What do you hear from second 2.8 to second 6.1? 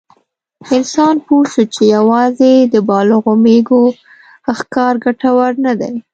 بالغو مېږو ښکار ګټور نه دی.